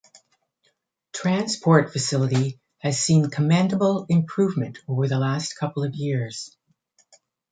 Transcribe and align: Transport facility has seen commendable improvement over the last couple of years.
Transport 1.13 1.93
facility 1.93 2.59
has 2.79 2.99
seen 2.99 3.29
commendable 3.29 4.07
improvement 4.09 4.79
over 4.87 5.07
the 5.07 5.19
last 5.19 5.53
couple 5.55 5.83
of 5.83 5.93
years. 5.93 6.57